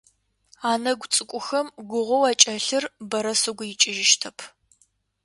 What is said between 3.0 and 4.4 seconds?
бэрэ сыгу икӏыжьыщтэп.